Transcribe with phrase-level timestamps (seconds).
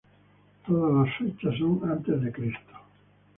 [0.65, 2.73] Todas las cifras son antes de Cristo.